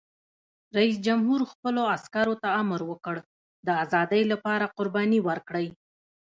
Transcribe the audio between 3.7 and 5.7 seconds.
ازادۍ لپاره قرباني ورکړئ!